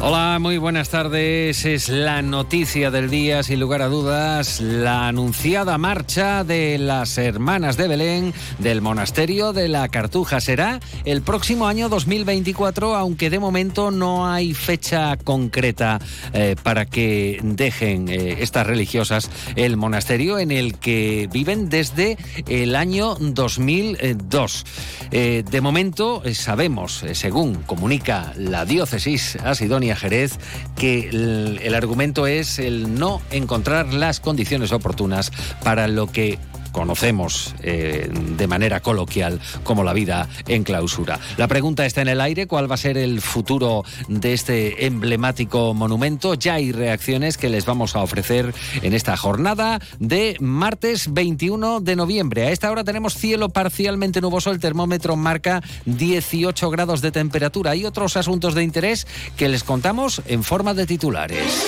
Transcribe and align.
Hola, 0.00 0.38
muy 0.40 0.58
buenas 0.58 0.90
tardes. 0.90 1.64
Es 1.64 1.88
la 1.88 2.22
noticia 2.22 2.92
del 2.92 3.10
día, 3.10 3.42
sin 3.42 3.58
lugar 3.58 3.82
a 3.82 3.88
dudas, 3.88 4.60
la 4.60 5.08
anunciada 5.08 5.76
marcha 5.76 6.44
de 6.44 6.78
las 6.78 7.18
Hermanas 7.18 7.76
de 7.76 7.88
Belén 7.88 8.32
del 8.60 8.80
Monasterio 8.80 9.52
de 9.52 9.66
la 9.66 9.88
Cartuja. 9.88 10.40
Será 10.40 10.78
el 11.04 11.22
próximo 11.22 11.66
año 11.66 11.88
2024, 11.88 12.94
aunque 12.94 13.28
de 13.28 13.40
momento 13.40 13.90
no 13.90 14.28
hay 14.28 14.54
fecha 14.54 15.16
concreta 15.16 15.98
eh, 16.32 16.54
para 16.62 16.86
que 16.86 17.40
dejen 17.42 18.08
eh, 18.08 18.36
estas 18.38 18.68
religiosas 18.68 19.28
el 19.56 19.76
monasterio 19.76 20.38
en 20.38 20.52
el 20.52 20.78
que 20.78 21.28
viven 21.32 21.68
desde 21.68 22.16
el 22.46 22.76
año 22.76 23.16
2002. 23.16 24.64
Eh, 25.10 25.42
de 25.50 25.60
momento 25.60 26.22
sabemos, 26.34 27.04
según 27.14 27.56
comunica 27.64 28.32
la 28.36 28.64
diócesis 28.64 29.34
asidonia, 29.42 29.87
Jerez 29.96 30.38
que 30.76 31.08
el, 31.08 31.74
argumento 31.74 32.26
es 32.26 32.58
el 32.58 32.94
no 32.94 33.20
encontrar 33.30 33.92
las 33.92 34.20
condiciones 34.20 34.72
oportunas 34.72 35.30
para 35.62 35.88
lo 35.88 36.06
que 36.06 36.38
conocemos 36.72 37.54
eh, 37.62 38.10
de 38.12 38.46
manera 38.46 38.80
coloquial 38.80 39.40
como 39.64 39.84
la 39.84 39.92
vida 39.92 40.28
en 40.46 40.64
clausura. 40.64 41.18
La 41.36 41.48
pregunta 41.48 41.86
está 41.86 42.02
en 42.02 42.08
el 42.08 42.20
aire, 42.20 42.46
¿cuál 42.46 42.70
va 42.70 42.74
a 42.74 42.78
ser 42.78 42.96
el 42.96 43.20
futuro 43.20 43.84
de 44.08 44.32
este 44.32 44.86
emblemático 44.86 45.74
monumento? 45.74 46.34
Ya 46.34 46.54
hay 46.54 46.72
reacciones 46.72 47.36
que 47.36 47.48
les 47.48 47.64
vamos 47.66 47.96
a 47.96 48.02
ofrecer 48.02 48.54
en 48.82 48.94
esta 48.94 49.16
jornada 49.16 49.80
de 49.98 50.36
martes 50.40 51.12
21 51.12 51.80
de 51.80 51.96
noviembre. 51.96 52.46
A 52.46 52.50
esta 52.50 52.70
hora 52.70 52.84
tenemos 52.84 53.14
cielo 53.14 53.48
parcialmente 53.48 54.20
nuboso, 54.20 54.50
el 54.50 54.60
termómetro 54.60 55.16
marca 55.16 55.62
18 55.86 56.70
grados 56.70 57.00
de 57.00 57.10
temperatura 57.10 57.74
y 57.76 57.84
otros 57.84 58.16
asuntos 58.16 58.54
de 58.54 58.62
interés 58.62 59.06
que 59.36 59.48
les 59.48 59.64
contamos 59.64 60.22
en 60.26 60.42
forma 60.42 60.74
de 60.74 60.86
titulares. 60.86 61.66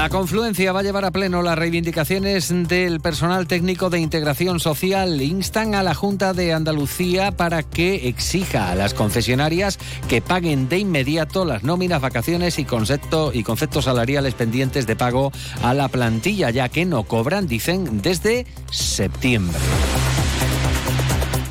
La 0.00 0.08
confluencia 0.08 0.72
va 0.72 0.80
a 0.80 0.82
llevar 0.82 1.04
a 1.04 1.10
pleno 1.10 1.42
las 1.42 1.58
reivindicaciones 1.58 2.48
del 2.68 3.00
personal 3.00 3.46
técnico 3.46 3.90
de 3.90 4.00
integración 4.00 4.58
social. 4.58 5.20
Instan 5.20 5.74
a 5.74 5.82
la 5.82 5.94
Junta 5.94 6.32
de 6.32 6.54
Andalucía 6.54 7.32
para 7.32 7.62
que 7.62 8.08
exija 8.08 8.70
a 8.70 8.74
las 8.74 8.94
concesionarias 8.94 9.78
que 10.08 10.22
paguen 10.22 10.70
de 10.70 10.78
inmediato 10.78 11.44
las 11.44 11.64
nóminas, 11.64 12.00
vacaciones 12.00 12.58
y, 12.58 12.64
concepto, 12.64 13.30
y 13.34 13.42
conceptos 13.42 13.84
salariales 13.84 14.32
pendientes 14.32 14.86
de 14.86 14.96
pago 14.96 15.32
a 15.62 15.74
la 15.74 15.88
plantilla, 15.88 16.48
ya 16.48 16.70
que 16.70 16.86
no 16.86 17.02
cobran, 17.02 17.46
dicen, 17.46 18.00
desde 18.00 18.46
septiembre. 18.70 19.58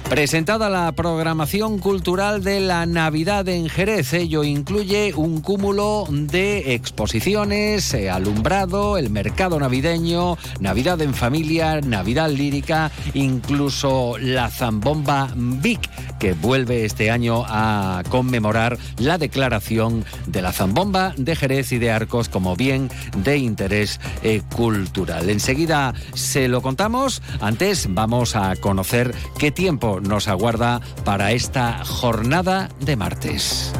Presentada 0.09 0.71
la 0.71 0.91
programación 0.93 1.77
cultural 1.77 2.43
de 2.43 2.59
la 2.61 2.87
Navidad 2.87 3.47
en 3.47 3.69
Jerez, 3.69 4.11
ello 4.13 4.43
incluye 4.43 5.13
un 5.15 5.39
cúmulo 5.39 6.05
de 6.09 6.73
exposiciones, 6.73 7.93
eh, 7.93 8.09
alumbrado, 8.09 8.97
el 8.97 9.11
mercado 9.11 9.59
navideño, 9.59 10.35
Navidad 10.59 10.99
en 11.03 11.13
familia, 11.13 11.79
Navidad 11.81 12.31
lírica, 12.31 12.91
incluso 13.13 14.17
la 14.17 14.49
zambomba 14.49 15.31
Vic, 15.35 15.87
que 16.19 16.33
vuelve 16.33 16.85
este 16.85 17.09
año 17.09 17.43
a 17.47 18.03
conmemorar 18.09 18.77
la 18.97 19.17
declaración 19.17 20.05
de 20.27 20.41
la 20.41 20.51
zambomba 20.51 21.13
de 21.17 21.35
Jerez 21.35 21.71
y 21.71 21.79
de 21.79 21.91
Arcos 21.91 22.29
como 22.29 22.55
bien 22.55 22.89
de 23.17 23.37
interés 23.37 23.99
eh, 24.21 24.41
cultural. 24.55 25.29
Enseguida 25.29 25.93
se 26.13 26.47
lo 26.47 26.61
contamos, 26.61 27.21
antes 27.41 27.87
vamos 27.89 28.35
a 28.35 28.55
conocer 28.57 29.15
qué 29.37 29.51
tiempo 29.51 29.99
nos 30.01 30.27
aguarda 30.27 30.81
para 31.05 31.31
esta 31.31 31.83
jornada 31.85 32.69
de 32.81 32.95
martes. 32.95 33.73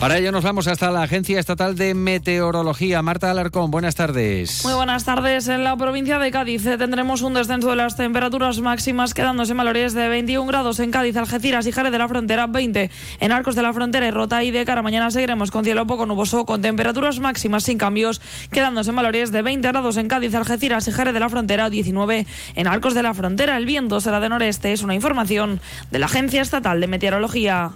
Para 0.00 0.16
ello 0.16 0.32
nos 0.32 0.44
vamos 0.44 0.66
hasta 0.66 0.90
la 0.90 1.02
Agencia 1.02 1.38
Estatal 1.38 1.76
de 1.76 1.92
Meteorología. 1.92 3.02
Marta 3.02 3.30
Alarcón, 3.30 3.70
buenas 3.70 3.96
tardes. 3.96 4.64
Muy 4.64 4.72
buenas 4.72 5.04
tardes. 5.04 5.46
En 5.48 5.62
la 5.62 5.76
provincia 5.76 6.18
de 6.18 6.30
Cádiz 6.30 6.64
eh, 6.64 6.78
tendremos 6.78 7.20
un 7.20 7.34
descenso 7.34 7.68
de 7.68 7.76
las 7.76 7.98
temperaturas 7.98 8.60
máximas 8.60 9.12
quedándose 9.12 9.50
en 9.52 9.58
valores 9.58 9.92
de 9.92 10.08
21 10.08 10.46
grados 10.46 10.80
en 10.80 10.90
Cádiz, 10.90 11.18
Algeciras 11.18 11.66
y 11.66 11.72
Jerez 11.72 11.92
de 11.92 11.98
la 11.98 12.08
Frontera, 12.08 12.46
20 12.46 12.90
en 13.20 13.30
Arcos 13.32 13.54
de 13.56 13.60
la 13.60 13.74
Frontera 13.74 14.08
y 14.08 14.10
Rota 14.10 14.42
y 14.42 14.50
de 14.50 14.64
cara 14.64 14.80
mañana 14.80 15.10
seguiremos 15.10 15.50
con 15.50 15.64
cielo 15.64 15.86
poco 15.86 16.06
nuboso 16.06 16.46
con 16.46 16.62
temperaturas 16.62 17.20
máximas 17.20 17.64
sin 17.64 17.76
cambios 17.76 18.22
quedándose 18.50 18.88
en 18.88 18.96
valores 18.96 19.32
de 19.32 19.42
20 19.42 19.68
grados 19.68 19.98
en 19.98 20.08
Cádiz, 20.08 20.34
Algeciras 20.34 20.88
y 20.88 20.92
Jerez 20.92 21.12
de 21.12 21.20
la 21.20 21.28
Frontera, 21.28 21.68
19 21.68 22.26
en 22.54 22.66
Arcos 22.66 22.94
de 22.94 23.02
la 23.02 23.12
Frontera. 23.12 23.58
El 23.58 23.66
viento 23.66 24.00
será 24.00 24.18
de 24.18 24.30
noreste. 24.30 24.72
Es 24.72 24.82
una 24.82 24.94
información 24.94 25.60
de 25.90 25.98
la 25.98 26.06
Agencia 26.06 26.40
Estatal 26.40 26.80
de 26.80 26.86
Meteorología. 26.86 27.72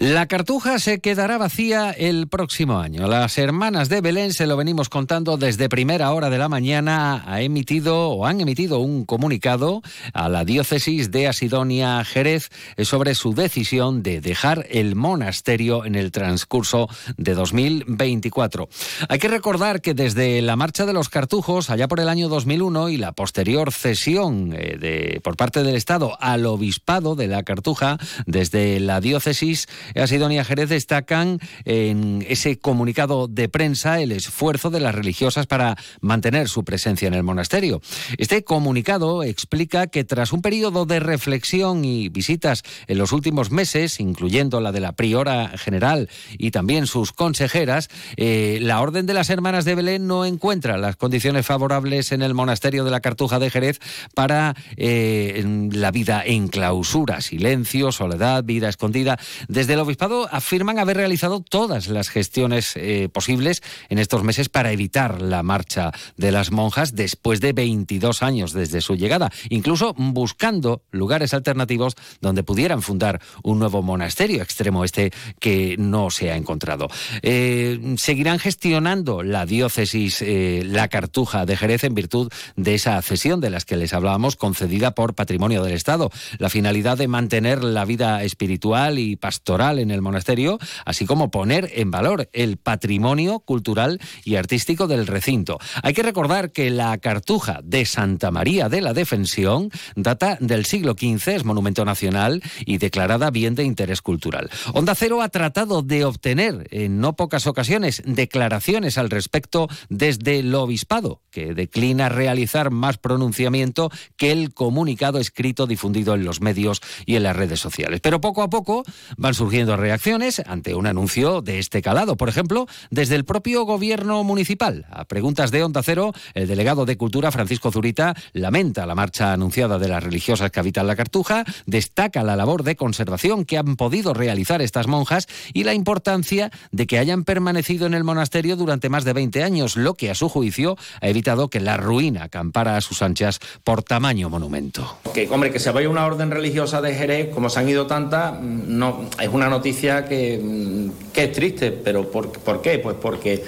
La 0.00 0.24
cartuja 0.24 0.78
se 0.78 1.00
quedará 1.00 1.36
vacía 1.36 1.90
el 1.90 2.26
próximo 2.26 2.78
año. 2.78 3.06
Las 3.06 3.36
hermanas 3.36 3.90
de 3.90 4.00
Belén, 4.00 4.32
se 4.32 4.46
lo 4.46 4.56
venimos 4.56 4.88
contando 4.88 5.36
desde 5.36 5.68
primera 5.68 6.10
hora 6.12 6.30
de 6.30 6.38
la 6.38 6.48
mañana, 6.48 7.22
ha 7.26 7.42
emitido 7.42 8.08
o 8.08 8.24
han 8.24 8.40
emitido 8.40 8.78
un 8.78 9.04
comunicado 9.04 9.82
a 10.14 10.30
la 10.30 10.46
diócesis 10.46 11.10
de 11.10 11.28
Asidonia 11.28 12.02
Jerez 12.02 12.48
sobre 12.78 13.14
su 13.14 13.34
decisión 13.34 14.02
de 14.02 14.22
dejar 14.22 14.64
el 14.70 14.96
monasterio 14.96 15.84
en 15.84 15.96
el 15.96 16.12
transcurso 16.12 16.88
de 17.18 17.34
2024. 17.34 18.70
Hay 19.06 19.18
que 19.18 19.28
recordar 19.28 19.82
que 19.82 19.92
desde 19.92 20.40
la 20.40 20.56
marcha 20.56 20.86
de 20.86 20.94
los 20.94 21.10
cartujos, 21.10 21.68
allá 21.68 21.88
por 21.88 22.00
el 22.00 22.08
año 22.08 22.30
2001 22.30 22.88
y 22.88 22.96
la 22.96 23.12
posterior 23.12 23.70
cesión 23.70 24.54
eh, 24.56 24.78
de, 24.80 25.20
por 25.22 25.36
parte 25.36 25.62
del 25.62 25.76
Estado 25.76 26.16
al 26.22 26.46
obispado 26.46 27.16
de 27.16 27.26
la 27.26 27.42
cartuja, 27.42 27.98
desde 28.24 28.80
la 28.80 29.02
diócesis, 29.02 29.68
Asidonia 29.94 30.44
Jerez 30.44 30.68
destacan 30.68 31.38
en 31.64 32.24
ese 32.28 32.58
comunicado 32.58 33.28
de 33.28 33.48
prensa 33.48 34.00
el 34.00 34.12
esfuerzo 34.12 34.70
de 34.70 34.80
las 34.80 34.94
religiosas 34.94 35.46
para 35.46 35.76
mantener 36.00 36.48
su 36.48 36.64
presencia 36.64 37.08
en 37.08 37.14
el 37.14 37.22
monasterio. 37.22 37.80
Este 38.18 38.44
comunicado 38.44 39.22
explica 39.22 39.86
que 39.86 40.04
tras 40.04 40.32
un 40.32 40.42
periodo 40.42 40.86
de 40.86 41.00
reflexión 41.00 41.84
y 41.84 42.08
visitas 42.08 42.62
en 42.86 42.98
los 42.98 43.12
últimos 43.12 43.50
meses, 43.50 44.00
incluyendo 44.00 44.60
la 44.60 44.72
de 44.72 44.80
la 44.80 44.92
priora 44.92 45.48
general 45.56 46.08
y 46.38 46.50
también 46.50 46.86
sus 46.86 47.12
consejeras, 47.12 47.88
eh, 48.16 48.58
la 48.60 48.80
Orden 48.80 49.06
de 49.06 49.14
las 49.14 49.30
Hermanas 49.30 49.64
de 49.64 49.74
Belén 49.74 50.06
no 50.06 50.24
encuentra 50.24 50.78
las 50.78 50.96
condiciones 50.96 51.46
favorables 51.46 52.12
en 52.12 52.22
el 52.22 52.34
monasterio 52.34 52.84
de 52.84 52.90
la 52.90 53.00
Cartuja 53.00 53.38
de 53.38 53.50
Jerez 53.50 53.80
para 54.14 54.54
eh, 54.76 55.44
la 55.72 55.90
vida 55.90 56.22
en 56.24 56.48
clausura, 56.48 57.20
silencio, 57.20 57.92
soledad, 57.92 58.44
vida 58.44 58.68
escondida. 58.68 59.18
Desde 59.48 59.76
el 59.80 59.86
obispado 59.86 60.28
afirman 60.30 60.78
haber 60.78 60.98
realizado 60.98 61.40
todas 61.40 61.88
las 61.88 62.10
gestiones 62.10 62.74
eh, 62.76 63.08
posibles 63.10 63.62
en 63.88 63.98
estos 63.98 64.22
meses 64.22 64.50
para 64.50 64.72
evitar 64.72 65.22
la 65.22 65.42
marcha 65.42 65.90
de 66.18 66.32
las 66.32 66.50
monjas 66.50 66.94
después 66.94 67.40
de 67.40 67.54
22 67.54 68.22
años 68.22 68.52
desde 68.52 68.82
su 68.82 68.94
llegada, 68.94 69.30
incluso 69.48 69.94
buscando 69.96 70.82
lugares 70.90 71.32
alternativos 71.32 71.94
donde 72.20 72.42
pudieran 72.42 72.82
fundar 72.82 73.22
un 73.42 73.58
nuevo 73.58 73.82
monasterio 73.82 74.42
extremo 74.42 74.84
este 74.84 75.12
que 75.38 75.76
no 75.78 76.10
se 76.10 76.30
ha 76.30 76.36
encontrado. 76.36 76.88
Eh, 77.22 77.94
seguirán 77.96 78.38
gestionando 78.38 79.22
la 79.22 79.46
diócesis 79.46 80.20
eh, 80.20 80.62
La 80.66 80.88
Cartuja 80.88 81.46
de 81.46 81.56
Jerez 81.56 81.84
en 81.84 81.94
virtud 81.94 82.30
de 82.56 82.74
esa 82.74 83.00
cesión 83.00 83.40
de 83.40 83.48
las 83.48 83.64
que 83.64 83.78
les 83.78 83.94
hablábamos 83.94 84.36
concedida 84.36 84.90
por 84.90 85.14
Patrimonio 85.14 85.62
del 85.62 85.72
Estado. 85.72 86.10
La 86.36 86.50
finalidad 86.50 86.98
de 86.98 87.08
mantener 87.08 87.64
la 87.64 87.86
vida 87.86 88.22
espiritual 88.24 88.98
y 88.98 89.16
pastoral 89.16 89.69
en 89.78 89.90
el 89.90 90.02
monasterio, 90.02 90.58
así 90.84 91.06
como 91.06 91.30
poner 91.30 91.70
en 91.74 91.90
valor 91.90 92.28
el 92.32 92.56
patrimonio 92.56 93.40
cultural 93.40 94.00
y 94.24 94.36
artístico 94.36 94.86
del 94.86 95.06
recinto. 95.06 95.58
Hay 95.82 95.94
que 95.94 96.02
recordar 96.02 96.52
que 96.52 96.70
la 96.70 96.96
cartuja 96.98 97.60
de 97.62 97.84
Santa 97.84 98.30
María 98.30 98.68
de 98.68 98.80
la 98.80 98.94
Defensión 98.94 99.70
data 99.96 100.36
del 100.40 100.64
siglo 100.64 100.92
XV, 100.92 101.28
es 101.28 101.44
monumento 101.44 101.84
nacional 101.84 102.42
y 102.64 102.78
declarada 102.78 103.30
bien 103.30 103.54
de 103.54 103.64
interés 103.64 104.02
cultural. 104.02 104.50
Onda 104.72 104.94
Cero 104.94 105.22
ha 105.22 105.28
tratado 105.28 105.82
de 105.82 106.04
obtener 106.04 106.66
en 106.70 107.00
no 107.00 107.16
pocas 107.16 107.46
ocasiones 107.46 108.02
declaraciones 108.04 108.98
al 108.98 109.10
respecto 109.10 109.68
desde 109.88 110.40
el 110.40 110.54
obispado, 110.54 111.22
que 111.30 111.54
declina 111.54 112.08
realizar 112.08 112.70
más 112.70 112.98
pronunciamiento 112.98 113.90
que 114.16 114.32
el 114.32 114.54
comunicado 114.54 115.18
escrito 115.18 115.66
difundido 115.66 116.14
en 116.14 116.24
los 116.24 116.40
medios 116.40 116.80
y 117.06 117.16
en 117.16 117.22
las 117.22 117.36
redes 117.36 117.60
sociales. 117.60 118.00
Pero 118.00 118.20
poco 118.20 118.42
a 118.42 118.50
poco 118.50 118.82
van 119.16 119.34
surgiendo 119.34 119.59
reacciones 119.68 120.42
ante 120.46 120.74
un 120.74 120.86
anuncio 120.86 121.42
de 121.42 121.58
este 121.58 121.82
calado. 121.82 122.16
Por 122.16 122.28
ejemplo, 122.28 122.66
desde 122.90 123.16
el 123.16 123.24
propio 123.24 123.64
gobierno 123.64 124.24
municipal. 124.24 124.86
A 124.90 125.04
preguntas 125.04 125.50
de 125.50 125.62
Onda 125.62 125.82
Cero, 125.82 126.12
el 126.34 126.48
delegado 126.48 126.86
de 126.86 126.96
Cultura, 126.96 127.30
Francisco 127.30 127.70
Zurita, 127.70 128.14
lamenta 128.32 128.86
la 128.86 128.94
marcha 128.94 129.32
anunciada 129.32 129.78
de 129.78 129.88
las 129.88 130.02
religiosas 130.02 130.50
que 130.50 130.60
habitan 130.60 130.86
la 130.86 130.96
Cartuja, 130.96 131.44
destaca 131.66 132.22
la 132.22 132.36
labor 132.36 132.62
de 132.62 132.76
conservación 132.76 133.44
que 133.44 133.58
han 133.58 133.76
podido 133.76 134.14
realizar 134.14 134.62
estas 134.62 134.86
monjas 134.86 135.26
y 135.52 135.64
la 135.64 135.74
importancia 135.74 136.50
de 136.70 136.86
que 136.86 136.98
hayan 136.98 137.24
permanecido 137.24 137.86
en 137.86 137.94
el 137.94 138.04
monasterio 138.04 138.56
durante 138.56 138.88
más 138.88 139.04
de 139.04 139.12
20 139.12 139.42
años, 139.42 139.76
lo 139.76 139.94
que 139.94 140.10
a 140.10 140.14
su 140.14 140.28
juicio 140.28 140.76
ha 141.00 141.08
evitado 141.08 141.48
que 141.48 141.60
la 141.60 141.76
ruina 141.76 142.28
campara 142.28 142.76
a 142.76 142.80
sus 142.80 143.02
anchas 143.02 143.40
por 143.64 143.82
tamaño 143.82 144.30
monumento. 144.30 144.98
Que, 145.14 145.28
hombre, 145.28 145.50
que 145.50 145.58
se 145.58 145.70
vaya 145.70 145.88
una 145.88 146.06
orden 146.06 146.30
religiosa 146.30 146.80
de 146.80 146.94
Jerez, 146.94 147.30
como 147.34 147.50
se 147.50 147.60
han 147.60 147.68
ido 147.68 147.86
tantas, 147.86 148.40
no, 148.40 149.08
es 149.20 149.28
una 149.28 149.39
noticia 149.48 150.04
que, 150.04 150.90
que 151.12 151.24
es 151.24 151.32
triste, 151.32 151.72
pero 151.72 152.10
¿por, 152.10 152.30
¿por 152.30 152.60
qué? 152.60 152.78
Pues 152.78 152.96
porque 153.00 153.42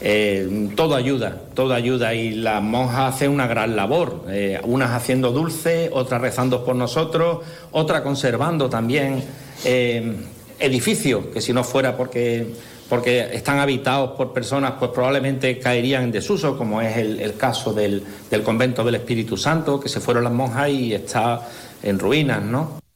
eh, 0.00 0.70
todo 0.76 0.94
ayuda, 0.94 1.40
todo 1.54 1.74
ayuda 1.74 2.14
y 2.14 2.30
las 2.30 2.62
monjas 2.62 3.14
hacen 3.14 3.32
una 3.32 3.48
gran 3.48 3.74
labor, 3.74 4.24
eh, 4.28 4.60
unas 4.62 4.92
haciendo 4.92 5.32
dulce, 5.32 5.90
otras 5.92 6.20
rezando 6.20 6.64
por 6.64 6.76
nosotros, 6.76 7.38
otras 7.72 8.02
conservando 8.02 8.68
también 8.70 9.24
eh, 9.64 10.14
edificios, 10.60 11.26
que 11.26 11.40
si 11.40 11.52
no 11.52 11.64
fuera 11.64 11.96
porque, 11.96 12.46
porque 12.88 13.28
están 13.32 13.58
habitados 13.58 14.12
por 14.12 14.32
personas, 14.32 14.74
pues 14.78 14.92
probablemente 14.92 15.58
caerían 15.58 16.04
en 16.04 16.12
desuso, 16.12 16.56
como 16.56 16.80
es 16.80 16.96
el, 16.96 17.18
el 17.18 17.36
caso 17.36 17.72
del, 17.72 18.04
del 18.30 18.42
convento 18.44 18.84
del 18.84 18.94
Espíritu 18.94 19.36
Santo, 19.36 19.80
que 19.80 19.88
se 19.88 19.98
fueron 19.98 20.22
las 20.22 20.32
monjas 20.32 20.68
y 20.68 20.94
está 20.94 21.42
en 21.82 21.98
ruinas, 21.98 22.42
¿no? 22.42 22.87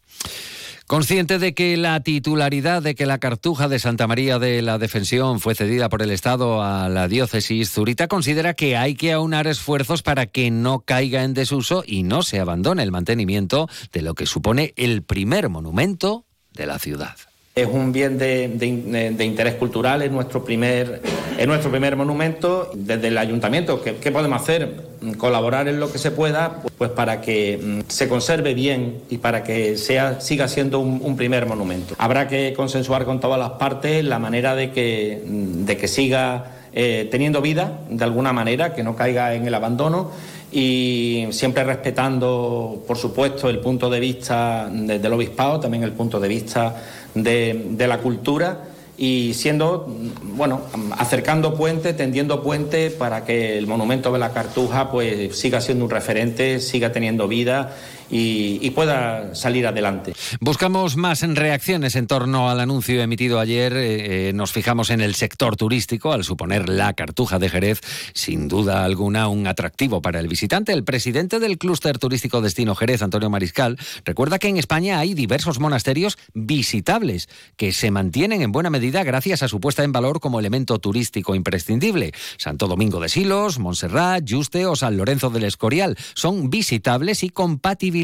Consciente 0.93 1.39
de 1.39 1.55
que 1.55 1.79
la 1.79 2.00
titularidad 2.00 2.83
de 2.83 2.94
que 2.94 3.06
la 3.06 3.17
cartuja 3.17 3.67
de 3.67 3.79
Santa 3.79 4.06
María 4.06 4.39
de 4.39 4.61
la 4.61 4.77
Defensión 4.77 5.41
fue 5.41 5.55
cedida 5.55 5.89
por 5.89 6.03
el 6.03 6.11
Estado 6.11 6.62
a 6.62 6.91
la 6.91 7.09
diócesis, 7.09 7.71
Zurita 7.71 8.09
considera 8.09 8.53
que 8.53 8.77
hay 8.77 8.94
que 8.94 9.11
aunar 9.11 9.47
esfuerzos 9.47 10.03
para 10.03 10.27
que 10.27 10.50
no 10.50 10.81
caiga 10.81 11.25
en 11.25 11.33
desuso 11.33 11.83
y 11.87 12.03
no 12.03 12.23
se 12.23 12.41
abandone 12.41 12.83
el 12.83 12.93
mantenimiento 12.93 13.71
de 13.91 14.03
lo 14.03 14.15
que 14.15 14.27
supone 14.27 14.75
el 14.77 15.03
primer 15.03 15.49
monumento 15.49 16.27
de 16.53 16.67
la 16.67 16.79
ciudad. 16.79 17.17
Es 17.54 17.69
un 17.70 17.93
bien 17.93 18.16
de, 18.16 18.49
de, 18.49 19.25
interés 19.26 19.56
cultural, 19.56 20.00
es 20.00 20.10
nuestro 20.10 20.43
primer, 20.43 21.02
es 21.37 21.46
nuestro 21.46 21.70
primer 21.70 21.96
monumento. 21.96 22.70
Desde 22.72 23.08
el 23.08 23.19
ayuntamiento, 23.19 23.82
¿qué, 23.82 23.96
¿qué, 23.96 24.10
podemos 24.10 24.40
hacer? 24.40 24.75
Colaborar 25.19 25.69
en 25.69 25.78
lo 25.78 25.93
que 25.93 25.99
se 25.99 26.12
pueda, 26.12 26.62
pues 26.78 26.88
para 26.93 27.20
que 27.20 27.60
mm, 27.62 27.81
se 27.90 28.08
conserve 28.08 28.54
bien 28.54 29.02
y 29.10 29.19
para 29.19 29.44
que 29.44 29.76
sea, 29.76 30.22
siga 30.22 30.49
siendo 30.49 30.81
un, 30.81 31.14
primer 31.14 31.44
monumento. 31.44 31.94
Habrá 31.99 32.26
que 32.26 32.54
consensuar 32.56 33.04
con 33.04 33.20
todas 33.20 33.38
las 33.38 33.50
partes 33.50 34.02
la 34.02 34.19
manera 34.19 34.55
de 34.55 34.70
que, 34.70 35.22
mm, 35.22 35.66
de 35.66 35.76
que 35.76 35.88
siga 35.88 36.52
eh, 36.72 37.06
teniendo 37.10 37.43
vida, 37.43 37.81
de 37.90 38.02
alguna 38.02 38.32
manera, 38.32 38.75
que 38.75 38.82
no 38.82 38.96
caiga 38.96 39.34
en 39.34 39.46
el 39.46 39.55
abandono 39.55 40.10
y 40.50 41.26
siempre 41.31 41.64
respetando, 41.64 42.82
por 42.87 42.96
supuesto, 42.96 43.50
el 43.50 43.58
punto 43.58 43.90
de 43.90 44.00
vista 44.00 44.70
de, 44.70 44.98
del 44.98 45.12
obispado, 45.12 45.60
también 45.60 45.82
el 45.82 45.93
punto 45.93 46.19
de 46.19 46.28
vista 46.28 46.75
de, 47.14 47.87
la 47.87 47.99
cultura 47.99 48.64
y 48.97 49.35
siendo, 49.35 49.87
bueno, 50.35 50.61
acercando 50.97 51.55
puente, 51.55 51.93
tendiendo 51.93 52.43
puente 52.43 52.91
para 52.91 53.25
que 53.25 53.59
el 53.59 53.67
monumento 53.67 54.12
de 54.12 54.19
la 54.19 54.32
Cartuja 54.32 54.91
pues 54.91 55.37
siga 55.37 55.61
siendo 55.61 55.85
un 55.85 55.91
referente, 55.91 56.61
siga 56.61 56.93
teniendo 56.93 57.26
vida 57.26 57.75
y, 58.12 58.70
pueda 58.70 59.35
salir 59.35 59.67
adelante. 59.67 60.14
Buscamos 60.41 60.97
más 60.97 61.23
reacciones 61.23 61.94
en 61.97 62.06
torno 62.06 62.50
al 62.50 62.61
anuncio 62.61 63.00
emitido 63.03 63.38
ayer. 63.38 63.75
Eh, 63.76 64.32
nos 64.35 64.53
fijamos 64.53 64.91
en 64.91 65.00
el 65.00 65.14
sector 65.14 65.56
turístico, 65.56 66.12
al 66.12 66.25
suponer 66.25 66.69
la 66.69 66.93
Cartuja 66.94 67.38
de 67.38 67.49
Jerez, 67.49 67.81
sin 68.14 68.49
duda 68.49 68.85
alguna 68.85 69.29
un 69.29 69.47
atractivo 69.47 70.03
para 70.03 70.20
el 70.20 70.29
visitante. 70.29 70.73
El 70.73 70.85
presidente 70.85 71.38
del 71.38 71.59
clúster 71.59 71.99
turístico 71.99 72.41
Destino 72.41 72.75
Jerez, 72.75 73.03
Antonio 73.03 73.31
Mariscal, 73.31 73.79
recuerda 74.05 74.38
que 74.38 74.49
en 74.49 74.56
España 74.56 74.99
hay 74.99 75.15
diversos 75.15 75.58
monasterios 75.58 76.19
visitables 76.35 77.29
que 77.56 77.73
se 77.73 77.91
mantienen 77.91 78.43
en 78.43 78.53
buena 78.53 78.70
medida 78.70 79.05
gracias 79.05 79.43
a 79.43 79.49
su 79.49 79.61
puesta 79.61 79.85
en 79.85 79.93
valor 79.93 80.20
como 80.20 80.41
elemento 80.41 80.79
turístico 80.79 81.35
imprescindible. 81.35 82.12
Santo 82.37 82.67
Domingo 82.67 83.00
de 83.00 83.08
Silos, 83.08 83.58
Montserrat, 83.58 84.25
Yuste 84.25 84.67
o 84.67 84.76
San 84.76 84.97
Lorenzo 84.97 85.31
del 85.31 85.44
Escorial 85.44 85.97
son 86.15 86.50
visitables 86.50 87.23
y 87.23 87.31
compatibles 87.31 88.01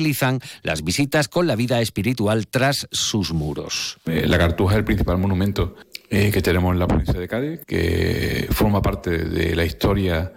las 0.63 0.85
visitas 0.85 1.29
con 1.29 1.47
la 1.47 1.57
vida 1.57 1.81
espiritual 1.81 2.47
tras 2.47 2.89
sus 2.91 3.33
muros. 3.33 3.99
Eh, 4.07 4.27
la 4.27 4.39
Cartuja 4.39 4.75
es 4.75 4.79
el 4.79 4.85
principal 4.85 5.19
monumento 5.19 5.75
eh, 6.11 6.31
que 6.31 6.41
tenemos 6.41 6.73
en 6.73 6.79
la 6.79 6.87
provincia 6.87 7.19
de 7.19 7.29
Cádiz, 7.29 7.61
que 7.67 8.47
forma 8.51 8.81
parte 8.81 9.11
de 9.19 9.55
la 9.55 9.65
historia 9.65 10.33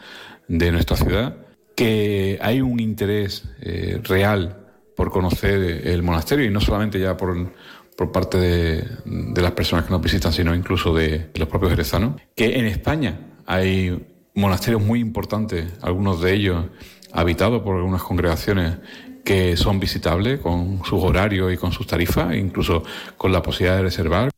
de 0.48 0.72
nuestra 0.72 0.98
ciudad, 0.98 1.38
que 1.76 2.38
hay 2.42 2.62
un 2.62 2.80
interés 2.80 3.44
eh, 3.62 4.00
real 4.04 4.58
por 4.96 5.12
conocer 5.12 5.88
el 5.88 6.04
monasterio 6.04 6.46
y 6.46 6.50
no 6.50 6.60
solamente 6.60 7.00
ya 7.00 7.16
por, 7.16 7.54
por 7.96 8.12
parte 8.12 8.38
de, 8.38 8.88
de, 9.06 9.42
las 9.42 9.52
personas 9.54 9.86
que 9.86 9.92
nos 9.92 10.02
visitan, 10.02 10.34
sino 10.34 10.54
incluso 10.54 10.94
de 10.94 11.30
los 11.36 11.48
propios 11.48 11.72
jerezanos, 11.72 12.22
que 12.36 12.60
en 12.60 12.66
España 12.66 13.20
hay 13.46 14.06
monasterios 14.36 14.84
muy 14.84 15.00
importantes, 15.00 15.66
algunos 15.82 16.22
de 16.22 16.34
ellos 16.34 16.66
habitados 17.14 17.62
por 17.64 17.78
algunas 17.78 18.04
congregaciones 18.04 18.78
que 19.24 19.58
son 19.58 19.80
visitables 19.80 20.40
con 20.40 20.84
sus 20.84 21.04
horarios 21.04 21.54
y 21.54 21.58
con 21.58 21.72
sus 21.72 21.88
tarifas, 21.88 22.36
incluso 22.36 22.84
con 23.18 23.32
la 23.32 23.42
posibilidad 23.42 23.78
de 23.78 23.84
reservar. 23.84 24.32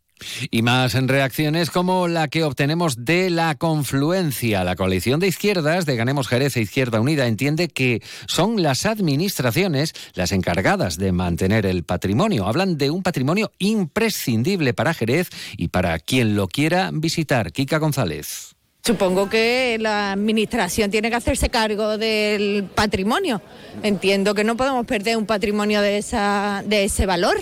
Y 0.52 0.62
más 0.62 0.96
en 0.96 1.08
reacciones 1.08 1.70
como 1.70 2.08
la 2.08 2.28
que 2.28 2.44
obtenemos 2.44 3.06
de 3.06 3.30
la 3.30 3.56
confluencia. 3.56 4.64
La 4.64 4.76
coalición 4.76 5.20
de 5.20 5.28
izquierdas 5.28 5.86
de 5.86 5.96
Ganemos 5.96 6.28
Jerez 6.28 6.56
e 6.58 6.62
Izquierda 6.62 7.02
Unida 7.02 7.28
entiende 7.28 7.68
que 7.68 8.02
son 8.28 8.62
las 8.62 8.86
administraciones 8.86 9.94
las 10.14 10.32
encargadas 10.32 10.98
de 10.98 11.12
mantener 11.12 11.66
el 11.66 11.84
patrimonio. 11.84 12.48
Hablan 12.48 12.78
de 12.78 12.90
un 12.90 13.04
patrimonio 13.04 13.52
imprescindible 13.60 14.74
para 14.74 14.94
Jerez 14.94 15.30
y 15.58 15.70
para 15.70 16.00
quien 16.00 16.36
lo 16.36 16.48
quiera 16.48 16.90
visitar. 16.94 17.52
Kika 17.52 17.78
González. 17.80 18.56
Supongo 18.86 19.30
que 19.30 19.78
la 19.80 20.12
administración 20.12 20.92
tiene 20.92 21.10
que 21.10 21.16
hacerse 21.16 21.48
cargo 21.48 21.98
del 21.98 22.66
patrimonio. 22.76 23.42
Entiendo 23.82 24.36
que 24.36 24.44
no 24.44 24.58
podemos 24.58 24.86
perder 24.86 25.16
un 25.16 25.26
patrimonio 25.26 25.82
de, 25.82 25.98
esa, 25.98 26.64
de 26.66 26.84
ese 26.84 27.06
valor. 27.06 27.38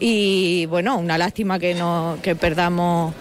Y 0.00 0.66
bueno, 0.66 0.98
una 0.98 1.18
lástima 1.18 1.60
que 1.60 1.74
no 1.74 2.18
que 2.20 2.34
perdamos 2.34 3.14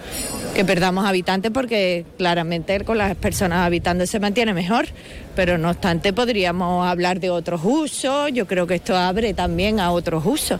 que 0.55 0.65
perdamos 0.65 1.05
habitantes 1.05 1.51
porque 1.51 2.03
claramente 2.17 2.83
con 2.83 2.97
las 2.97 3.15
personas 3.15 3.59
habitando 3.59 4.07
se 4.07 4.19
mantiene 4.19 4.55
mejor, 4.55 4.87
pero 5.35 5.59
no 5.59 5.69
obstante 5.69 6.13
podríamos 6.13 6.87
hablar 6.87 7.19
de 7.19 7.29
otros 7.29 7.61
usos, 7.63 8.31
yo 8.33 8.47
creo 8.47 8.65
que 8.65 8.75
esto 8.75 8.97
abre 8.97 9.35
también 9.35 9.79
a 9.79 9.91
otros 9.91 10.25
usos. 10.25 10.59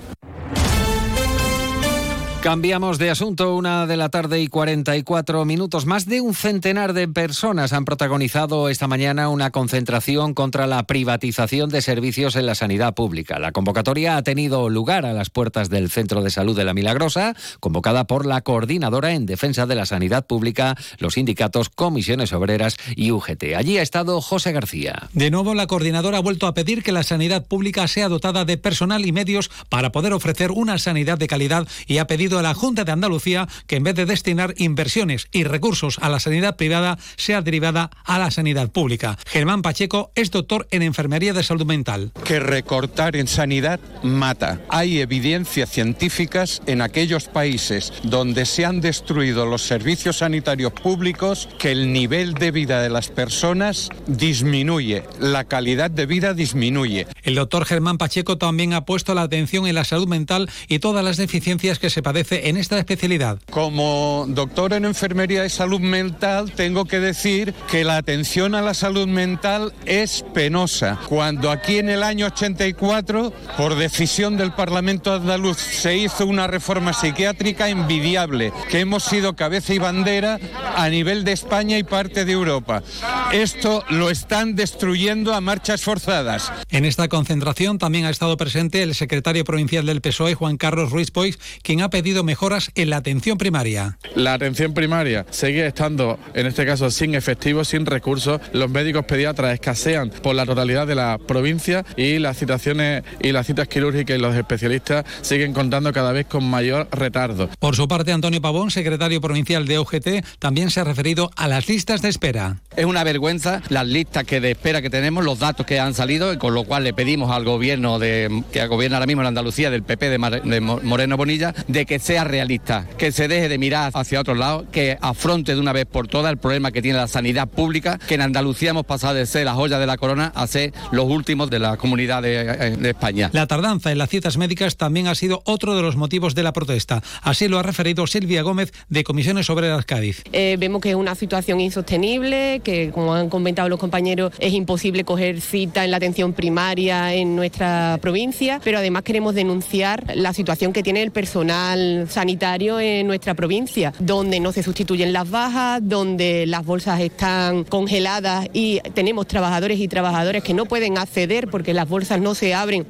Cambiamos 2.42 2.98
de 2.98 3.12
asunto, 3.12 3.56
una 3.56 3.86
de 3.86 3.98
la 3.98 4.10
tarde 4.10 4.42
y 4.42 4.48
44 4.48 5.45
minutos. 5.45 5.86
Más 5.86 6.07
de 6.07 6.21
un 6.21 6.33
centenar 6.33 6.94
de 6.94 7.07
personas 7.07 7.71
han 7.71 7.86
protagonizado 7.86 8.68
esta 8.68 8.88
mañana 8.88 9.30
una 9.30 9.52
concentración 9.52 10.33
contra 10.33 10.66
la 10.66 10.81
privatización 10.88 11.69
de 11.69 11.83
servicios 11.83 12.36
en 12.36 12.48
la 12.48 12.56
sanidad 12.56 12.95
pública. 12.95 13.38
La 13.38 13.52
convocatoria 13.52 14.18
ha 14.18 14.24
tenido 14.24 14.69
lugar 14.69 15.06
a 15.06 15.14
las 15.14 15.30
puertas 15.30 15.69
del 15.69 15.92
Centro 15.92 16.24
de 16.24 16.31
Salud 16.31 16.57
de 16.57 16.66
la 16.66 16.74
Milagrosa, 16.74 17.36
convocada 17.60 18.07
por 18.07 18.26
la 18.26 18.42
Coordinadora 18.42 19.12
en 19.14 19.28
Defensa 19.28 19.68
de 19.68 19.76
la 19.76 19.86
Sanidad 19.86 20.26
Pública, 20.26 20.76
los 20.98 21.14
sindicatos, 21.14 21.69
comisiones 21.69 22.33
obreras 22.33 22.78
y 22.95 23.12
UGT. 23.12 23.54
Allí 23.56 23.78
ha 23.78 23.83
estado 23.83 24.19
José 24.19 24.52
García. 24.52 25.10
De 25.14 25.30
nuevo, 25.30 25.54
la 25.54 25.68
coordinadora 25.68 26.18
ha 26.18 26.21
vuelto 26.21 26.48
a 26.48 26.56
pedir 26.56 26.81
que 26.81 26.92
la 26.92 27.04
sanidad 27.04 27.45
pública 27.45 27.88
sea 27.88 28.10
dotada 28.10 28.45
de 28.45 28.57
personal 28.57 29.06
y 29.06 29.12
medios 29.12 29.52
para 29.69 29.92
poder 29.92 30.12
ofrecer 30.14 30.50
una 30.50 30.80
sanidad 30.80 31.19
de 31.19 31.28
calidad 31.28 31.68
y 31.86 32.00
ha 32.00 32.07
pedido 32.07 32.31
a 32.40 32.42
la 32.42 32.54
Junta 32.54 32.83
de 32.83 32.92
Andalucía 32.92 33.47
que 33.68 33.76
en 33.76 33.83
vez 33.83 33.95
de 33.95 34.06
destinar 34.06 34.54
inversiones 34.57 35.28
y 35.31 35.44
recursos 35.44 35.97
a 36.00 36.09
la 36.09 36.19
sanidad 36.19 36.56
privada, 36.56 36.97
sea 37.18 37.42
derivada 37.42 37.90
a 38.06 38.19
la 38.19 38.31
sanidad 38.31 38.71
pública. 38.71 39.18
Germán 39.26 39.61
Pacheco 39.61 40.11
es 40.16 40.31
doctor 40.31 40.68
en 40.71 40.81
Enfermería 40.81 41.33
de 41.33 41.44
Salud 41.44 41.66
Mental. 41.66 42.11
Que 42.23 42.40
recortar 42.40 43.16
en 43.16 43.28
sanidad 43.28 43.80
mata. 44.04 44.59
Hay 44.69 45.00
evidencias 45.00 45.69
científicas 45.69 46.61
en 46.66 46.81
aquellos 46.81 47.26
países 47.26 47.94
donde 48.04 48.45
se 48.45 48.66
han 48.66 48.81
destruido 48.81 49.45
los 49.45 49.61
servicios 49.61 50.18
sanitarios 50.18 50.73
públicos 50.73 51.50
que 51.59 51.71
el 51.71 51.92
nivel 51.94 52.33
de 52.33 52.52
vida 52.52 52.81
de 52.81 52.90
las 52.90 53.09
personas 53.09 53.90
disminuye, 54.07 55.04
la 55.19 55.45
calidad 55.45 55.92
de 55.92 56.06
vida 56.06 56.33
disminuye. 56.33 57.07
El 57.23 57.35
doctor 57.35 57.66
Germán 57.66 57.97
Pacheco 57.97 58.38
también 58.38 58.73
ha 58.73 58.85
puesto 58.85 59.14
la 59.14 59.23
atención 59.23 59.68
en 59.68 59.76
la 59.76 59.83
salud 59.83 60.07
mental 60.07 60.50
y 60.68 60.80
todas 60.80 61.04
las 61.04 61.18
deficiencias 61.18 61.80
que 61.80 61.90
se 61.90 62.02
padecen 62.02 62.20
ofrece 62.21 62.49
en 62.49 62.57
esta 62.57 62.78
especialidad. 62.78 63.40
Como 63.49 64.25
doctor 64.30 64.73
en 64.73 64.85
enfermería 64.85 65.45
y 65.45 65.49
salud 65.49 65.80
mental, 65.80 66.51
tengo 66.51 66.85
que 66.85 66.99
decir 66.99 67.54
que 67.69 67.83
la 67.83 67.97
atención 67.97 68.56
a 68.56 68.61
la 68.61 68.73
salud 68.73 69.07
mental 69.07 69.73
es 69.85 70.23
penosa. 70.33 70.99
Cuando 71.09 71.51
aquí 71.51 71.78
en 71.78 71.90
el 71.90 72.04
año 72.04 72.28
84, 72.28 73.33
por 73.57 73.75
decisión 73.75 74.37
del 74.37 74.54
Parlamento 74.54 75.13
andaluz, 75.13 75.57
se 75.57 75.97
hizo 75.97 76.25
una 76.25 76.47
reforma 76.47 76.94
psiquiátrica 76.94 77.69
envidiable, 77.69 78.54
que 78.69 78.80
hemos 78.80 79.04
sido 79.04 79.35
cabeza 79.35 79.73
y 79.73 79.80
bandera 79.80 80.40
a 80.75 80.90
nivel 80.90 81.23
de 81.23 81.31
España 81.31 81.78
y 81.78 81.83
parte 81.83 82.25
de 82.25 82.31
Europa. 82.31 82.83
Esto 83.31 83.83
lo 83.90 84.09
están 84.09 84.56
destruyendo 84.56 85.33
a 85.33 85.42
marchas 85.42 85.81
forzadas. 85.81 86.51
En 86.69 86.85
esta 86.85 87.07
concentración 87.07 87.78
también 87.78 88.06
ha 88.06 88.09
estado 88.09 88.37
presente 88.37 88.83
el 88.83 88.95
secretario 88.95 89.44
provincial 89.44 89.85
del 89.85 90.01
PSOE, 90.01 90.35
Juan 90.35 90.57
Carlos 90.57 90.92
Ruiz 90.92 91.11
Poix, 91.11 91.37
quien 91.63 91.81
ha 91.81 91.90
pedido 91.90 92.10
mejoras 92.23 92.71
en 92.75 92.89
la 92.89 92.97
atención 92.97 93.37
primaria. 93.37 93.97
La 94.15 94.33
atención 94.33 94.73
primaria 94.73 95.25
sigue 95.30 95.65
estando, 95.65 96.19
en 96.33 96.45
este 96.45 96.65
caso, 96.65 96.91
sin 96.91 97.15
efectivos, 97.15 97.69
sin 97.69 97.85
recursos. 97.85 98.41
Los 98.53 98.69
médicos 98.69 99.06
pediatras 99.06 99.53
escasean 99.53 100.09
por 100.09 100.35
la 100.35 100.45
totalidad 100.45 100.85
de 100.87 100.95
la 100.95 101.18
provincia 101.18 101.85
y 101.95 102.19
las 102.19 102.37
citaciones 102.37 103.03
y 103.21 103.31
las 103.31 103.47
citas 103.47 103.68
quirúrgicas 103.68 104.18
y 104.18 104.21
los 104.21 104.35
especialistas 104.35 105.06
siguen 105.21 105.53
contando 105.53 105.91
cada 105.94 106.11
vez 106.11 106.25
con 106.27 106.44
mayor 106.44 106.87
retardo. 106.91 107.49
Por 107.59 107.75
su 107.75 107.87
parte, 107.87 108.11
Antonio 108.11 108.41
Pavón, 108.41 108.71
secretario 108.71 109.21
provincial 109.21 109.65
de 109.65 109.77
OGT, 109.77 110.07
también 110.39 110.69
se 110.69 110.80
ha 110.80 110.83
referido 110.83 111.31
a 111.35 111.47
las 111.47 111.68
listas 111.68 112.01
de 112.01 112.09
espera. 112.09 112.61
Es 112.78 112.85
una 112.85 113.04
vergüenza 113.04 113.61
las 113.68 113.85
listas 113.85 114.23
que 114.23 114.40
de 114.40 114.51
espera 114.51 114.81
que 114.81 114.90
tenemos, 114.90 115.25
los 115.25 115.40
datos 115.40 115.66
que 115.66 115.80
han 115.80 115.94
salido, 115.94 116.40
con 116.40 116.54
lo 116.54 116.63
cual 116.63 116.85
le 116.85 116.94
pedimos 116.94 117.30
al 117.30 117.44
gobierno 117.44 117.99
de, 117.99 118.44
que 118.54 118.66
gobierna 118.68 118.95
ahora 118.95 119.07
mismo 119.07 119.21
en 119.23 119.28
Andalucía 119.28 119.69
del 119.69 119.83
PP 119.83 120.09
de, 120.09 120.42
de 120.45 120.61
Moreno 120.61 121.18
Bonilla 121.18 121.54
de 121.68 121.85
que 121.85 121.99
sea 121.99 122.23
realista, 122.23 122.87
que 122.97 123.11
se 123.11 123.28
deje 123.28 123.49
de 123.49 123.57
mirar 123.57 123.92
hacia 123.94 124.21
otro 124.21 124.35
lado, 124.35 124.66
que 124.71 124.97
afronte 125.01 125.54
de 125.54 125.59
una 125.59 125.73
vez 125.73 125.85
por 125.85 126.07
todas 126.07 126.31
el 126.31 126.37
problema 126.37 126.71
que 126.71 126.81
tiene 126.81 126.97
la 126.97 127.07
sanidad 127.07 127.49
pública, 127.49 127.99
que 128.07 128.16
en 128.16 128.21
Andalucía 128.21 128.69
hemos 128.69 128.85
pasado 128.85 129.16
de 129.16 129.25
ser 129.25 129.44
la 129.45 129.54
joya 129.54 129.78
de 129.78 129.85
la 129.85 129.97
corona 129.97 130.31
a 130.33 130.47
ser 130.47 130.73
los 130.94 131.09
últimos 131.09 131.49
de 131.49 131.59
la 131.59 131.75
comunidad 131.75 132.21
de, 132.21 132.40
eh, 132.40 132.78
de 132.78 132.90
España. 132.90 133.30
La 133.33 133.47
tardanza 133.47 133.92
en 133.92 133.97
las 133.97 134.09
citas 134.09 134.37
médicas 134.37 134.78
también 134.78 135.07
ha 135.07 135.16
sido 135.16 135.42
otro 135.44 135.75
de 135.75 135.81
los 135.81 135.97
motivos 135.97 136.35
de 136.35 136.44
la 136.44 136.54
protesta. 136.54 137.04
Así 137.21 137.49
lo 137.49 137.59
ha 137.59 137.63
referido 137.63 138.07
Silvia 138.07 138.44
Gómez 138.44 138.71
de 138.87 139.04
Comisiones 139.04 139.49
Obreras 139.49 139.85
Cádiz. 139.85 140.23
Eh, 140.31 140.56
vemos 140.57 140.81
que 140.81 140.92
es 140.92 140.95
una 140.95 141.16
situación 141.16 141.59
insostenible, 141.59 142.60
que 142.61 142.91
como 142.91 143.13
han 143.13 143.30
comentado 143.30 143.69
los 143.69 143.80
compañeros, 143.80 144.33
es 144.39 144.53
imposible 144.53 145.03
coger 145.03 145.41
cita 145.41 145.83
en 145.83 145.91
la 145.91 145.97
atención 145.97 146.33
primaria 146.33 147.13
en 147.13 147.35
nuestra 147.35 147.99
provincia, 148.01 148.59
pero 148.63 148.77
además 148.77 149.03
queremos 149.03 149.35
denunciar 149.35 150.15
la 150.15 150.33
situación 150.33 150.73
que 150.73 150.83
tiene 150.83 151.01
el 151.01 151.11
personal 151.11 152.07
sanitario 152.09 152.80
en 152.80 153.07
nuestra 153.07 153.33
provincia, 153.33 153.94
donde 153.99 154.39
no 154.39 154.51
se 154.51 154.63
sustituyen 154.63 155.13
las 155.13 155.30
bajas, 155.30 155.81
donde 155.83 156.45
las 156.45 156.65
bolsas 156.65 156.99
están 157.01 157.63
congeladas 157.63 158.47
y 158.53 158.80
tenemos 158.94 159.27
trabajadores 159.27 159.80
y 159.80 159.87
trabajadoras 159.87 160.44
que 160.44 160.53
no 160.53 160.65
pueden 160.65 160.97
acceder 160.97 161.47
porque 161.49 161.73
las 161.73 161.87
bolsas 161.87 162.19
no 162.19 162.35
se 162.35 162.53
abren 162.53 162.85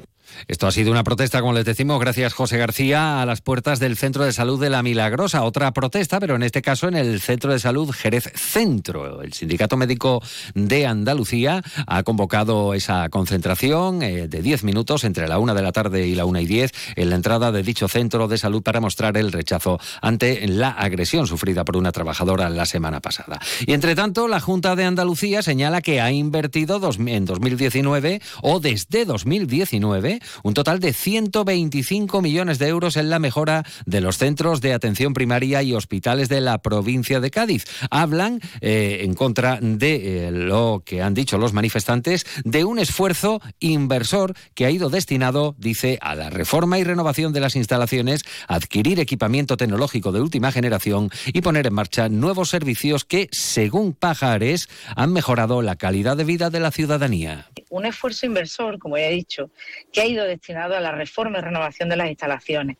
esto 0.47 0.67
ha 0.67 0.71
sido 0.71 0.91
una 0.91 1.03
protesta, 1.03 1.41
como 1.41 1.53
les 1.53 1.65
decimos, 1.65 2.00
gracias 2.00 2.33
José 2.33 2.57
García, 2.57 3.21
a 3.21 3.25
las 3.25 3.41
puertas 3.41 3.79
del 3.79 3.97
Centro 3.97 4.23
de 4.23 4.33
Salud 4.33 4.59
de 4.59 4.69
La 4.69 4.83
Milagrosa. 4.83 5.43
Otra 5.43 5.71
protesta, 5.71 6.19
pero 6.19 6.35
en 6.35 6.43
este 6.43 6.61
caso 6.61 6.88
en 6.88 6.95
el 6.95 7.21
Centro 7.21 7.51
de 7.51 7.59
Salud 7.59 7.91
Jerez 7.91 8.31
Centro. 8.35 9.21
El 9.21 9.33
Sindicato 9.33 9.77
Médico 9.77 10.21
de 10.53 10.85
Andalucía 10.85 11.61
ha 11.88 12.03
convocado 12.03 12.73
esa 12.73 13.09
concentración 13.09 14.01
eh, 14.01 14.27
de 14.27 14.41
10 14.41 14.63
minutos 14.63 15.03
entre 15.03 15.27
la 15.27 15.39
una 15.39 15.53
de 15.53 15.61
la 15.61 15.71
tarde 15.71 16.07
y 16.07 16.15
la 16.15 16.25
una 16.25 16.41
y 16.41 16.45
10 16.45 16.71
en 16.95 17.09
la 17.09 17.15
entrada 17.15 17.51
de 17.51 17.63
dicho 17.63 17.88
centro 17.88 18.27
de 18.27 18.38
salud 18.38 18.63
para 18.63 18.79
mostrar 18.79 19.17
el 19.17 19.31
rechazo 19.31 19.79
ante 20.01 20.47
la 20.47 20.69
agresión 20.69 21.27
sufrida 21.27 21.65
por 21.65 21.77
una 21.77 21.91
trabajadora 21.91 22.50
la 22.50 22.65
semana 22.65 23.01
pasada. 23.01 23.39
Y 23.65 23.73
entre 23.73 23.95
tanto, 23.95 24.27
la 24.27 24.39
Junta 24.39 24.75
de 24.75 24.85
Andalucía 24.85 25.41
señala 25.41 25.81
que 25.81 26.01
ha 26.01 26.11
invertido 26.11 26.79
en 27.07 27.25
2019 27.25 28.21
o 28.41 28.59
desde 28.59 29.05
2019 29.05 30.20
un 30.43 30.53
total 30.53 30.79
de 30.79 30.93
125 30.93 32.21
millones 32.21 32.59
de 32.59 32.67
euros 32.67 32.97
en 32.97 33.09
la 33.09 33.19
mejora 33.19 33.63
de 33.85 34.01
los 34.01 34.17
centros 34.17 34.61
de 34.61 34.73
atención 34.73 35.13
primaria 35.13 35.63
y 35.63 35.73
hospitales 35.73 36.29
de 36.29 36.41
la 36.41 36.61
provincia 36.61 37.19
de 37.19 37.31
Cádiz. 37.31 37.65
Hablan 37.89 38.39
eh, 38.61 38.99
en 39.01 39.13
contra 39.13 39.59
de 39.61 40.27
eh, 40.27 40.31
lo 40.31 40.83
que 40.85 41.01
han 41.01 41.13
dicho 41.13 41.37
los 41.37 41.53
manifestantes 41.53 42.25
de 42.43 42.65
un 42.65 42.79
esfuerzo 42.79 43.41
inversor 43.59 44.33
que 44.55 44.65
ha 44.65 44.71
ido 44.71 44.89
destinado, 44.89 45.55
dice, 45.57 45.97
a 46.01 46.15
la 46.15 46.29
reforma 46.29 46.79
y 46.79 46.83
renovación 46.83 47.33
de 47.33 47.39
las 47.39 47.55
instalaciones, 47.55 48.23
adquirir 48.47 48.99
equipamiento 48.99 49.57
tecnológico 49.57 50.11
de 50.11 50.21
última 50.21 50.51
generación 50.51 51.09
y 51.27 51.41
poner 51.41 51.67
en 51.67 51.73
marcha 51.73 52.09
nuevos 52.09 52.49
servicios 52.49 53.05
que, 53.05 53.29
según 53.31 53.93
Pajares, 53.93 54.69
han 54.95 55.13
mejorado 55.13 55.61
la 55.61 55.75
calidad 55.75 56.17
de 56.17 56.23
vida 56.23 56.49
de 56.49 56.59
la 56.59 56.71
ciudadanía. 56.71 57.50
Un 57.71 57.85
esfuerzo 57.85 58.25
inversor, 58.25 58.77
como 58.79 58.97
ya 58.97 59.07
he 59.07 59.11
dicho, 59.11 59.49
que 59.93 60.01
ha 60.01 60.05
ido 60.05 60.25
destinado 60.25 60.75
a 60.75 60.81
la 60.81 60.91
reforma 60.91 61.39
y 61.39 61.41
renovación 61.41 61.87
de 61.87 61.95
las 61.95 62.09
instalaciones. 62.09 62.77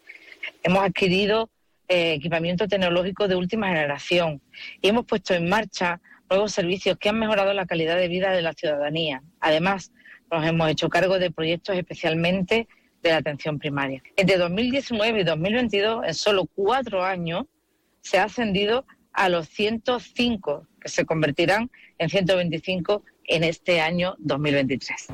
Hemos 0.64 0.84
adquirido 0.84 1.50
eh, 1.88 2.14
equipamiento 2.14 2.68
tecnológico 2.68 3.30
de 3.30 3.36
última 3.36 3.70
generación 3.70 4.42
y 4.82 4.90
hemos 4.90 5.06
puesto 5.06 5.34
en 5.34 5.48
marcha 5.48 6.02
nuevos 6.30 6.52
servicios 6.52 6.98
que 6.98 7.08
han 7.08 7.20
mejorado 7.20 7.54
la 7.54 7.66
calidad 7.66 7.96
de 7.96 8.10
vida 8.10 8.32
de 8.32 8.42
la 8.42 8.52
ciudadanía. 8.52 9.24
Además, 9.40 9.94
nos 10.30 10.46
hemos 10.46 10.70
hecho 10.70 10.90
cargo 10.90 11.20
de 11.20 11.32
proyectos 11.32 11.78
especialmente 11.78 12.68
de 13.02 13.10
la 13.10 13.18
atención 13.18 13.60
primaria. 13.60 14.04
Entre 14.18 14.38
2019 14.38 15.22
y 15.22 15.24
2022, 15.24 16.06
en 16.06 16.14
solo 16.14 16.46
cuatro 16.54 17.04
años, 17.04 17.46
se 18.02 18.20
ha 18.20 18.26
ascendido 18.26 18.86
a 19.14 19.30
los 19.30 19.48
105, 19.48 20.68
que 20.82 20.90
se 20.90 21.06
convertirán 21.06 21.72
en 21.98 22.10
125 22.10 23.04
en 23.26 23.44
este 23.44 23.82
año 23.82 24.16
2023. 24.20 25.08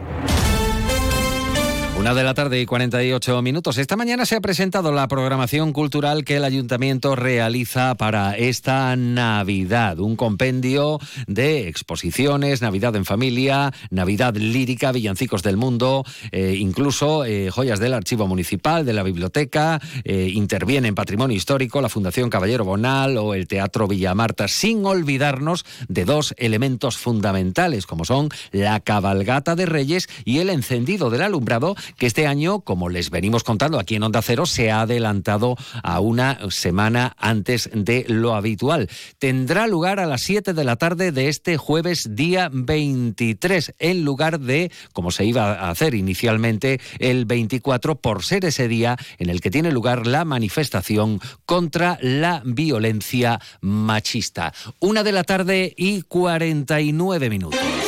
Una 1.99 2.13
de 2.13 2.23
la 2.23 2.35
tarde 2.35 2.61
y 2.61 2.67
48 2.67 3.41
minutos. 3.41 3.79
Esta 3.79 3.95
mañana 3.95 4.27
se 4.27 4.35
ha 4.35 4.39
presentado 4.39 4.91
la 4.91 5.07
programación 5.07 5.73
cultural 5.73 6.23
que 6.23 6.35
el 6.35 6.43
ayuntamiento 6.43 7.15
realiza 7.15 7.95
para 7.95 8.37
esta 8.37 8.95
Navidad. 8.95 9.99
Un 9.99 10.15
compendio 10.15 10.99
de 11.25 11.67
exposiciones, 11.67 12.61
Navidad 12.61 12.95
en 12.95 13.03
familia, 13.03 13.73
Navidad 13.89 14.35
lírica, 14.35 14.91
villancicos 14.91 15.41
del 15.41 15.57
mundo, 15.57 16.05
eh, 16.31 16.55
incluso 16.59 17.25
eh, 17.25 17.49
joyas 17.49 17.79
del 17.79 17.95
archivo 17.95 18.27
municipal, 18.27 18.85
de 18.85 18.93
la 18.93 19.01
biblioteca. 19.01 19.81
Eh, 20.03 20.29
interviene 20.31 20.89
en 20.89 20.95
patrimonio 20.95 21.35
histórico 21.35 21.81
la 21.81 21.89
Fundación 21.89 22.29
Caballero 22.29 22.63
Bonal 22.63 23.17
o 23.17 23.33
el 23.33 23.47
Teatro 23.47 23.87
Villamarta, 23.87 24.47
sin 24.47 24.85
olvidarnos 24.85 25.65
de 25.87 26.05
dos 26.05 26.35
elementos 26.37 26.95
fundamentales, 26.95 27.87
como 27.87 28.05
son 28.05 28.29
la 28.51 28.79
cabalgata 28.81 29.55
de 29.55 29.65
Reyes 29.65 30.07
y 30.25 30.37
el 30.39 30.51
encendido 30.51 31.09
del 31.09 31.23
alumbrado 31.23 31.75
que 31.97 32.05
este 32.05 32.27
año, 32.27 32.61
como 32.61 32.89
les 32.89 33.09
venimos 33.09 33.43
contando 33.43 33.79
aquí 33.79 33.95
en 33.95 34.03
Onda 34.03 34.21
Cero, 34.21 34.45
se 34.45 34.71
ha 34.71 34.81
adelantado 34.81 35.55
a 35.83 35.99
una 35.99 36.39
semana 36.49 37.15
antes 37.17 37.69
de 37.73 38.05
lo 38.07 38.35
habitual. 38.35 38.89
Tendrá 39.19 39.67
lugar 39.67 39.99
a 39.99 40.05
las 40.05 40.21
7 40.21 40.53
de 40.53 40.63
la 40.63 40.75
tarde 40.75 41.11
de 41.11 41.29
este 41.29 41.57
jueves 41.57 42.15
día 42.15 42.49
23, 42.51 43.73
en 43.79 44.05
lugar 44.05 44.39
de, 44.39 44.71
como 44.93 45.11
se 45.11 45.25
iba 45.25 45.53
a 45.53 45.69
hacer 45.69 45.95
inicialmente, 45.95 46.79
el 46.99 47.25
24, 47.25 47.95
por 47.95 48.23
ser 48.23 48.45
ese 48.45 48.67
día 48.67 48.97
en 49.17 49.29
el 49.29 49.41
que 49.41 49.51
tiene 49.51 49.71
lugar 49.71 50.07
la 50.07 50.25
manifestación 50.25 51.19
contra 51.45 51.97
la 52.01 52.41
violencia 52.45 53.39
machista. 53.61 54.53
Una 54.79 55.03
de 55.03 55.11
la 55.11 55.23
tarde 55.23 55.73
y 55.75 56.03
49 56.03 57.29
minutos. 57.29 57.86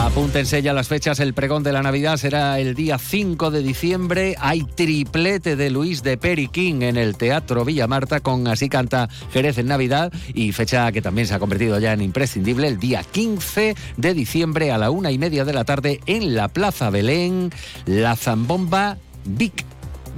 Apúntense 0.00 0.62
ya 0.62 0.72
las 0.72 0.88
fechas. 0.88 1.20
El 1.20 1.34
pregón 1.34 1.62
de 1.62 1.72
la 1.72 1.82
Navidad 1.82 2.16
será 2.16 2.58
el 2.58 2.74
día 2.74 2.96
5 2.96 3.50
de 3.50 3.62
diciembre. 3.62 4.34
Hay 4.40 4.62
triplete 4.64 5.56
de 5.56 5.68
Luis 5.68 6.02
de 6.02 6.16
Periquín 6.16 6.82
en 6.82 6.96
el 6.96 7.16
Teatro 7.16 7.66
Villa 7.66 7.86
Marta 7.86 8.20
con 8.20 8.48
Así 8.48 8.70
canta 8.70 9.10
Jerez 9.30 9.58
en 9.58 9.66
Navidad 9.66 10.10
y 10.32 10.52
fecha 10.52 10.90
que 10.90 11.02
también 11.02 11.26
se 11.26 11.34
ha 11.34 11.38
convertido 11.38 11.78
ya 11.78 11.92
en 11.92 12.00
imprescindible 12.00 12.66
el 12.66 12.78
día 12.78 13.04
15 13.04 13.74
de 13.98 14.14
diciembre 14.14 14.72
a 14.72 14.78
la 14.78 14.90
una 14.90 15.10
y 15.10 15.18
media 15.18 15.44
de 15.44 15.52
la 15.52 15.64
tarde 15.64 16.00
en 16.06 16.34
la 16.34 16.48
Plaza 16.48 16.88
Belén. 16.88 17.52
La 17.84 18.16
Zambomba 18.16 18.96
Vic. 19.26 19.66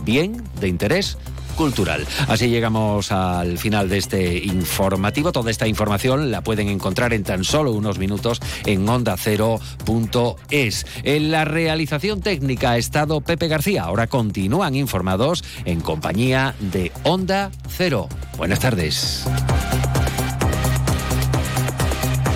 Bien, 0.05 0.43
de 0.61 0.69
interés 0.69 1.19
cultural. 1.53 2.07
Así 2.29 2.49
llegamos 2.49 3.13
al 3.13 3.59
final 3.59 3.89
de 3.89 3.99
este 3.99 4.39
informativo. 4.39 5.33
Toda 5.33 5.51
esta 5.51 5.67
información 5.67 6.31
la 6.31 6.43
pueden 6.43 6.69
encontrar 6.69 7.13
en 7.13 7.25
tan 7.25 7.45
solo 7.45 7.73
unos 7.73 7.99
minutos 7.99 8.41
en 8.67 8.89
ondacero.es. 8.89 10.87
En 11.03 11.31
la 11.31 11.45
realización 11.45 12.21
técnica 12.21 12.73
ha 12.73 12.79
estado 12.79 13.21
Pepe 13.21 13.49
García. 13.49 13.85
Ahora 13.85 14.07
continúan 14.07 14.75
informados 14.75 15.45
en 15.65 15.81
compañía 15.81 16.55
de 16.61 16.93
Onda 17.05 17.51
Cero. 17.69 18.09
Buenas 18.37 18.61
tardes. 18.61 19.27